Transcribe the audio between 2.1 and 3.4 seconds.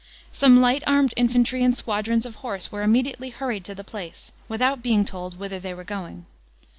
of horse were immediately